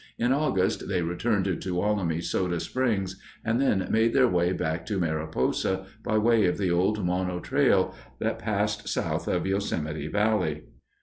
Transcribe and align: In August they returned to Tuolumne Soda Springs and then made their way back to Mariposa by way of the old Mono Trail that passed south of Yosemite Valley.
In 0.17 0.33
August 0.33 0.87
they 0.87 1.03
returned 1.03 1.45
to 1.45 1.55
Tuolumne 1.55 2.23
Soda 2.23 2.59
Springs 2.59 3.21
and 3.45 3.61
then 3.61 3.85
made 3.91 4.13
their 4.15 4.27
way 4.27 4.51
back 4.51 4.83
to 4.87 4.99
Mariposa 4.99 5.85
by 6.03 6.17
way 6.17 6.47
of 6.47 6.57
the 6.57 6.71
old 6.71 7.05
Mono 7.05 7.39
Trail 7.39 7.93
that 8.17 8.39
passed 8.39 8.89
south 8.89 9.27
of 9.27 9.45
Yosemite 9.45 10.07
Valley. 10.07 10.63